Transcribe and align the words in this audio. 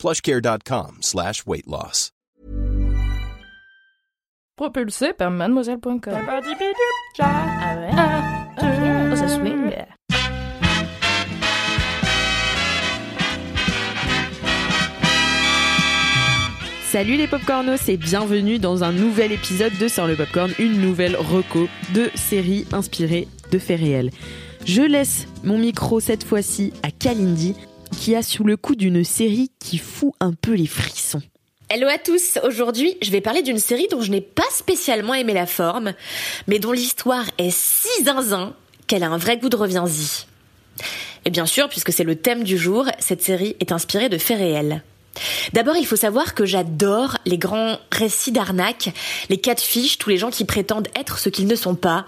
plushcare.com 0.00 0.98
slash 1.02 1.44
weight 1.46 1.66
loss. 1.66 2.10
Propulsé 4.56 5.12
par 5.12 5.30
mademoiselle.com. 5.30 6.00
Ah 6.12 7.76
ouais? 7.78 7.90
Ah, 7.96 8.46
ok. 8.58 9.12
Oh, 9.12 9.16
ça 9.16 9.28
swing. 9.28 9.70
Salut 16.90 17.16
les 17.16 17.28
popcornos 17.28 17.88
et 17.88 17.96
bienvenue 17.96 18.58
dans 18.58 18.82
un 18.82 18.92
nouvel 18.92 19.32
épisode 19.32 19.72
de 19.78 19.86
Sans 19.86 20.06
le 20.06 20.16
Popcorn, 20.16 20.50
une 20.58 20.80
nouvelle 20.80 21.16
reco 21.16 21.68
de 21.94 22.10
série 22.14 22.66
inspirée 22.72 23.28
de 23.52 23.58
faits 23.58 23.80
réels. 23.80 24.10
Je 24.64 24.82
laisse 24.82 25.26
mon 25.44 25.56
micro 25.56 26.00
cette 26.00 26.24
fois-ci 26.24 26.72
à 26.82 26.90
Kalindi 26.90 27.54
qui 27.90 28.14
a 28.14 28.22
sous 28.22 28.44
le 28.44 28.56
coup 28.56 28.74
d'une 28.74 29.04
série 29.04 29.50
qui 29.58 29.78
fout 29.78 30.12
un 30.20 30.32
peu 30.32 30.52
les 30.52 30.66
frissons. 30.66 31.22
Hello 31.68 31.86
à 31.88 31.98
tous, 31.98 32.38
aujourd'hui 32.44 32.96
je 33.02 33.10
vais 33.10 33.20
parler 33.20 33.42
d'une 33.42 33.58
série 33.58 33.86
dont 33.90 34.00
je 34.00 34.10
n'ai 34.10 34.20
pas 34.20 34.48
spécialement 34.50 35.14
aimé 35.14 35.32
la 35.34 35.46
forme, 35.46 35.92
mais 36.48 36.58
dont 36.58 36.72
l'histoire 36.72 37.26
est 37.38 37.54
si 37.54 38.04
zinzin 38.04 38.54
qu'elle 38.86 39.04
a 39.04 39.08
un 39.08 39.18
vrai 39.18 39.36
goût 39.36 39.48
de 39.48 39.56
reviens-y. 39.56 40.26
Et 41.24 41.30
bien 41.30 41.46
sûr, 41.46 41.68
puisque 41.68 41.92
c'est 41.92 42.04
le 42.04 42.16
thème 42.16 42.44
du 42.44 42.58
jour, 42.58 42.86
cette 42.98 43.22
série 43.22 43.56
est 43.60 43.72
inspirée 43.72 44.08
de 44.08 44.18
faits 44.18 44.38
réels. 44.38 44.82
D'abord, 45.52 45.76
il 45.76 45.86
faut 45.86 45.96
savoir 45.96 46.34
que 46.34 46.46
j'adore 46.46 47.18
les 47.26 47.38
grands 47.38 47.78
récits 47.92 48.32
d'arnaque, 48.32 48.90
les 49.28 49.38
cas 49.38 49.54
de 49.54 49.60
fiches, 49.60 49.98
tous 49.98 50.10
les 50.10 50.16
gens 50.16 50.30
qui 50.30 50.44
prétendent 50.44 50.88
être 50.96 51.18
ce 51.18 51.28
qu'ils 51.28 51.46
ne 51.46 51.56
sont 51.56 51.74
pas, 51.74 52.06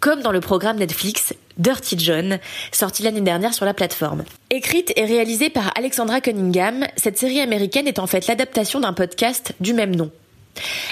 comme 0.00 0.22
dans 0.22 0.32
le 0.32 0.40
programme 0.40 0.78
Netflix 0.78 1.34
Dirty 1.58 1.98
John, 1.98 2.38
sorti 2.72 3.02
l'année 3.02 3.20
dernière 3.20 3.54
sur 3.54 3.66
la 3.66 3.74
plateforme. 3.74 4.24
Écrite 4.48 4.92
et 4.96 5.04
réalisée 5.04 5.50
par 5.50 5.72
Alexandra 5.76 6.20
Cunningham, 6.20 6.86
cette 6.96 7.18
série 7.18 7.40
américaine 7.40 7.86
est 7.86 7.98
en 7.98 8.06
fait 8.06 8.26
l'adaptation 8.26 8.80
d'un 8.80 8.94
podcast 8.94 9.52
du 9.60 9.74
même 9.74 9.94
nom. 9.94 10.10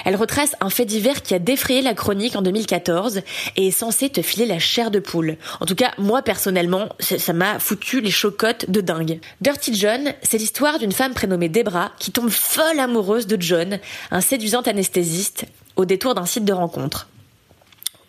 Elle 0.05 0.15
retrace 0.15 0.55
un 0.61 0.71
fait 0.71 0.85
divers 0.85 1.23
qui 1.23 1.35
a 1.35 1.39
défrayé 1.39 1.83
la 1.83 1.95
chronique 1.95 2.37
en 2.37 2.43
2014 2.43 3.23
et 3.57 3.69
est 3.69 3.73
censé 3.73 4.09
te 4.09 4.23
filer 4.23 4.47
la 4.47 4.59
chair 4.59 4.91
de 4.91 5.01
poule. 5.01 5.37
En 5.61 5.67
tout 5.67 5.75
cas, 5.75 5.93
moi 5.99 6.23
personnellement, 6.23 6.89
ça 7.01 7.33
m'a 7.33 7.59
foutu 7.59 8.01
les 8.01 8.11
chocottes 8.11 8.71
de 8.71 8.81
dingue. 8.81 9.21
Dirty 9.41 9.75
John, 9.75 10.13
c'est 10.23 10.39
l'histoire 10.39 10.79
d'une 10.79 10.93
femme 10.93 11.15
prénommée 11.15 11.49
Debra 11.49 11.93
qui 11.99 12.13
tombe 12.13 12.31
folle 12.31 12.79
amoureuse 12.79 13.27
de 13.27 13.41
John, 13.41 13.79
un 14.11 14.21
séduisant 14.21 14.63
anesthésiste, 14.63 15.47
au 15.77 15.85
détour 15.85 16.15
d'un 16.15 16.27
site 16.27 16.45
de 16.45 16.53
rencontre. 16.53 17.09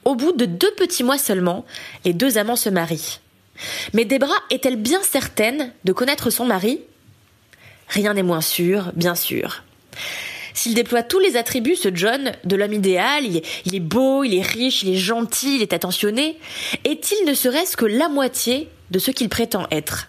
Au 0.10 0.16
bout 0.16 0.32
de 0.32 0.46
deux 0.46 0.72
petits 0.72 1.04
mois 1.04 1.20
seulement, 1.20 1.66
les 2.04 2.14
deux 2.14 2.40
amants 2.40 2.56
se 2.56 2.70
marient. 2.70 3.20
Mais 3.94 4.06
Debra 4.06 4.34
est-elle 4.50 4.76
bien 4.76 5.04
certaine 5.04 5.72
de 5.84 5.94
connaître 5.94 6.32
son 6.32 6.46
mari? 6.46 6.82
Rien 7.90 8.16
n'est 8.16 8.24
moins 8.24 8.42
sûr, 8.42 8.92
bien 8.96 9.14
sûr. 9.14 9.62
S'il 10.56 10.74
déploie 10.74 11.04
tous 11.04 11.20
les 11.20 11.38
attributs, 11.38 11.76
ce 11.76 11.90
John, 11.94 12.32
de 12.44 12.56
l'homme 12.56 12.74
idéal, 12.74 13.24
il 13.24 13.76
est, 13.76 13.80
beau, 13.80 14.24
il 14.24 14.34
est 14.34 14.42
riche, 14.42 14.82
il 14.82 14.96
est 14.96 14.98
gentil, 14.98 15.58
il 15.58 15.62
est 15.62 15.74
attentionné, 15.74 16.40
est-il 16.86 17.28
ne 17.28 17.36
serait-ce 17.36 17.78
que 17.78 17.86
la 17.86 18.10
moitié 18.10 18.68
de 18.90 18.98
ce 18.98 19.12
qu'il 19.12 19.30
prétend 19.30 19.68
être? 19.70 20.08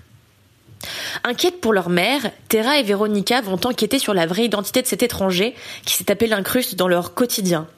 Inquiètes 1.25 1.61
pour 1.61 1.75
leur 1.75 1.91
mère, 1.91 2.31
Terra 2.49 2.79
et 2.79 2.83
Véronica 2.83 3.43
vont 3.43 3.61
enquêter 3.67 3.99
sur 3.99 4.15
la 4.15 4.25
vraie 4.25 4.47
identité 4.47 4.81
de 4.81 4.87
cet 4.87 5.03
étranger 5.03 5.55
qui 5.85 5.93
s'est 5.93 6.05
tapé 6.05 6.27
l'incruste 6.27 6.77
dans 6.77 6.89
leur 6.89 7.13
quotidien. 7.13 7.69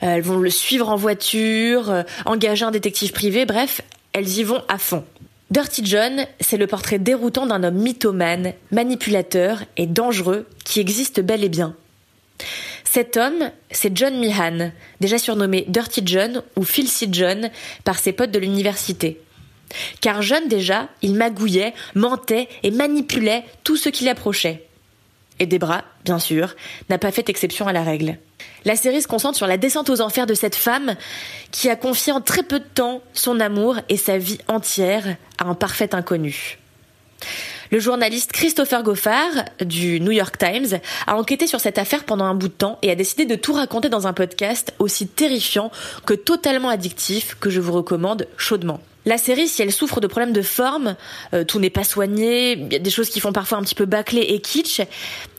Elles 0.00 0.22
vont 0.22 0.38
le 0.38 0.50
suivre 0.50 0.88
en 0.88 0.96
voiture, 0.96 1.90
euh, 1.90 2.02
engager 2.24 2.64
un 2.64 2.70
détective 2.70 3.12
privé, 3.12 3.44
bref, 3.44 3.82
elles 4.12 4.38
y 4.38 4.42
vont 4.42 4.62
à 4.68 4.78
fond. 4.78 5.04
Dirty 5.50 5.82
John, 5.84 6.26
c'est 6.40 6.56
le 6.56 6.66
portrait 6.66 6.98
déroutant 6.98 7.46
d'un 7.46 7.64
homme 7.64 7.74
mythomane, 7.74 8.52
manipulateur 8.70 9.62
et 9.76 9.86
dangereux 9.86 10.46
qui 10.64 10.80
existe 10.80 11.20
bel 11.20 11.42
et 11.42 11.48
bien. 11.48 11.74
Cet 12.84 13.16
homme, 13.16 13.50
c'est 13.70 13.96
John 13.96 14.18
Meehan, 14.18 14.72
déjà 15.00 15.18
surnommé 15.18 15.64
Dirty 15.68 16.02
John 16.04 16.42
ou 16.56 16.64
Filthy 16.64 17.08
John 17.12 17.50
par 17.84 17.98
ses 17.98 18.12
potes 18.12 18.30
de 18.30 18.38
l'université. 18.38 19.20
Car 20.00 20.22
jeune 20.22 20.48
déjà, 20.48 20.88
il 21.02 21.14
magouillait, 21.14 21.74
mentait 21.94 22.48
et 22.62 22.70
manipulait 22.70 23.44
tout 23.62 23.76
ce 23.76 23.88
qui 23.88 24.04
l'approchait. 24.04 24.66
Et 25.40 25.46
Debra, 25.46 25.84
bien 26.04 26.18
sûr, 26.18 26.54
n'a 26.90 26.98
pas 26.98 27.10
fait 27.10 27.28
exception 27.30 27.66
à 27.66 27.72
la 27.72 27.82
règle. 27.82 28.18
La 28.66 28.76
série 28.76 29.00
se 29.00 29.08
concentre 29.08 29.38
sur 29.38 29.46
la 29.46 29.56
descente 29.56 29.88
aux 29.88 30.02
enfers 30.02 30.26
de 30.26 30.34
cette 30.34 30.54
femme 30.54 30.94
qui 31.50 31.70
a 31.70 31.76
confié 31.76 32.12
en 32.12 32.20
très 32.20 32.42
peu 32.42 32.60
de 32.60 32.64
temps 32.64 33.00
son 33.14 33.40
amour 33.40 33.76
et 33.88 33.96
sa 33.96 34.18
vie 34.18 34.38
entière 34.48 35.16
à 35.38 35.46
un 35.46 35.54
parfait 35.54 35.94
inconnu. 35.94 36.58
Le 37.70 37.78
journaliste 37.78 38.32
Christopher 38.32 38.82
Goffard 38.82 39.44
du 39.64 40.00
New 40.00 40.10
York 40.10 40.36
Times 40.36 40.80
a 41.06 41.16
enquêté 41.16 41.46
sur 41.46 41.60
cette 41.60 41.78
affaire 41.78 42.04
pendant 42.04 42.24
un 42.24 42.34
bout 42.34 42.48
de 42.48 42.52
temps 42.52 42.78
et 42.82 42.90
a 42.90 42.94
décidé 42.94 43.24
de 43.24 43.36
tout 43.36 43.52
raconter 43.52 43.88
dans 43.88 44.06
un 44.06 44.12
podcast 44.12 44.74
aussi 44.78 45.06
terrifiant 45.06 45.70
que 46.04 46.14
totalement 46.14 46.68
addictif 46.68 47.36
que 47.38 47.48
je 47.48 47.60
vous 47.60 47.72
recommande 47.72 48.26
chaudement. 48.36 48.80
La 49.06 49.16
série, 49.16 49.48
si 49.48 49.62
elle 49.62 49.72
souffre 49.72 50.00
de 50.00 50.06
problèmes 50.06 50.34
de 50.34 50.42
forme, 50.42 50.94
euh, 51.32 51.42
tout 51.42 51.58
n'est 51.58 51.70
pas 51.70 51.84
soigné, 51.84 52.52
il 52.52 52.72
y 52.72 52.76
a 52.76 52.78
des 52.78 52.90
choses 52.90 53.08
qui 53.08 53.18
font 53.18 53.32
parfois 53.32 53.56
un 53.56 53.62
petit 53.62 53.74
peu 53.74 53.86
bâclé 53.86 54.20
et 54.20 54.40
kitsch, 54.40 54.82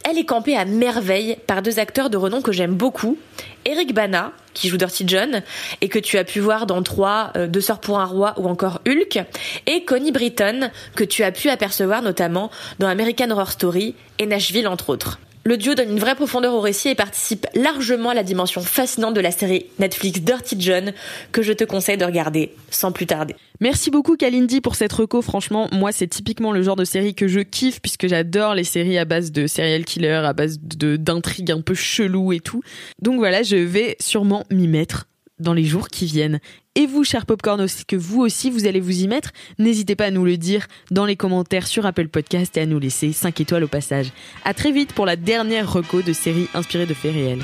elle 0.04 0.18
est 0.18 0.26
campée 0.26 0.58
à 0.58 0.66
merveille 0.66 1.38
par 1.46 1.62
deux 1.62 1.78
acteurs 1.78 2.10
de 2.10 2.18
renom 2.18 2.42
que 2.42 2.52
j'aime 2.52 2.74
beaucoup. 2.74 3.20
Eric 3.66 3.94
Bana, 3.94 4.32
qui 4.56 4.68
joue 4.68 4.78
Dirty 4.78 5.04
John, 5.06 5.44
et 5.82 5.90
que 5.90 6.00
tu 6.00 6.18
as 6.18 6.24
pu 6.24 6.40
voir 6.40 6.66
dans 6.66 6.82
3, 6.82 7.34
euh, 7.36 7.48
Deux 7.48 7.62
sœurs 7.62 7.80
pour 7.80 8.00
un 8.00 8.06
roi 8.06 8.34
ou 8.38 8.48
encore 8.48 8.82
Hulk, 8.88 9.24
et 9.68 9.86
Connie 9.86 10.12
Britton, 10.12 10.72
que 10.96 11.04
tu 11.04 11.24
as 11.24 11.32
pu 11.32 11.50
apercevoir 11.50 12.02
notamment 12.02 12.50
dans 12.80 12.88
American 12.88 13.30
Horror 13.30 13.52
Story 13.52 13.94
et 14.18 14.26
Nashville 14.26 14.68
entre 14.68 14.90
autres. 14.90 15.20
Le 15.44 15.58
duo 15.58 15.74
donne 15.74 15.90
une 15.90 16.00
vraie 16.00 16.14
profondeur 16.14 16.54
au 16.54 16.60
récit 16.60 16.90
et 16.90 16.96
participe 16.96 17.48
largement 17.56 18.10
à 18.10 18.14
la 18.14 18.22
dimension 18.22 18.62
fascinante 18.62 19.16
de 19.16 19.22
la 19.22 19.32
série 19.32 19.66
Netflix 19.80 20.22
Dirty 20.22 20.56
John 20.60 20.94
que 21.32 21.42
je 21.42 21.52
te 21.52 21.64
conseille 21.64 21.98
de 21.98 22.06
regarder 22.06 22.54
sans 22.70 22.92
plus 22.92 23.08
tarder. 23.08 23.36
Merci 23.60 23.90
beaucoup 23.90 24.18
Kalindi 24.18 24.62
pour 24.62 24.76
cette 24.76 24.94
reco. 24.94 25.24
Franchement, 25.24 25.68
moi 25.72 25.92
c'est 25.92 26.08
typiquement 26.08 26.52
le 26.52 26.62
genre 26.62 26.76
de 26.76 26.86
série 26.86 27.16
que 27.16 27.28
je 27.28 27.40
kiffe 27.40 27.82
puisque 27.82 28.08
j'adore 28.08 28.54
les 28.54 28.64
séries 28.64 29.00
à 29.00 29.06
base 29.06 29.32
de 29.32 29.48
serial 29.48 29.84
killer, 29.84 30.22
à 30.26 30.34
base 30.34 30.60
d'intrigues 30.60 31.52
un 31.52 31.62
peu 31.62 31.74
chelou 31.74 32.34
et 32.34 32.40
tout. 32.40 32.62
Donc 33.02 33.18
voilà, 33.18 33.42
je 33.42 33.56
vais 33.56 33.96
sûrement 34.00 34.44
m'y 34.52 34.68
mettre 34.68 35.08
dans 35.42 35.54
les 35.54 35.64
jours 35.64 35.88
qui 35.88 36.06
viennent. 36.06 36.40
Et 36.76 36.86
vous, 36.86 37.04
chers 37.04 37.26
popcorn, 37.26 37.60
est-ce 37.62 37.86
que 37.86 37.96
vous 37.96 38.22
aussi 38.22 38.50
vous 38.50 38.66
allez 38.66 38.80
vous 38.80 39.04
y 39.04 39.08
mettre 39.08 39.32
N'hésitez 39.60 39.96
pas 39.96 40.06
à 40.06 40.12
nous 40.12 40.26
le 40.26 40.38
dire 40.38 40.68
dans 40.90 41.06
les 41.06 41.16
commentaires 41.16 41.68
sur 41.68 41.86
Apple 41.86 42.08
Podcast 42.08 42.56
et 42.58 42.62
à 42.62 42.66
nous 42.66 42.80
laisser 42.80 43.12
5 43.12 43.42
étoiles 43.42 43.66
au 43.66 43.68
passage. 43.68 44.12
À 44.46 44.54
très 44.54 44.72
vite 44.72 44.94
pour 44.94 45.06
la 45.06 45.16
dernière 45.16 45.72
reco 45.72 46.02
de 46.02 46.14
série 46.14 46.48
inspirée 46.54 46.86
de 46.86 46.94
faits 46.94 47.14
réels. 47.14 47.44